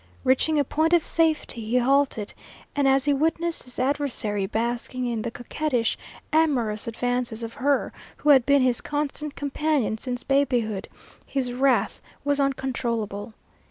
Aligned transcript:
Reaching 0.23 0.57
a 0.57 0.63
point 0.63 0.93
of 0.93 1.03
safety 1.03 1.61
he 1.63 1.77
halted, 1.77 2.33
and 2.75 2.87
as 2.87 3.05
he 3.05 3.13
witnessed 3.13 3.61
his 3.65 3.77
adversary 3.77 4.47
basking 4.47 5.05
in 5.05 5.21
the 5.21 5.29
coquettish, 5.29 5.95
amorous 6.33 6.87
advances 6.87 7.43
of 7.43 7.53
her 7.53 7.93
who 8.17 8.29
had 8.29 8.43
been 8.43 8.63
his 8.63 8.81
constant 8.81 9.35
companion 9.35 9.99
since 9.99 10.23
babyhood, 10.23 10.87
his 11.27 11.53
wrath 11.53 12.01
was 12.23 12.39
uncontrollable. 12.39 13.35